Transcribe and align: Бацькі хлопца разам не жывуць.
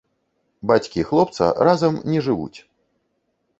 Бацькі 0.71 1.05
хлопца 1.09 1.51
разам 1.69 2.01
не 2.13 2.19
жывуць. 2.31 2.59